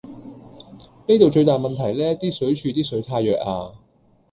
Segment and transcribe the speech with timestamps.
[1.07, 3.71] 呢度最大問題呢，啲水柱啲水太弱呀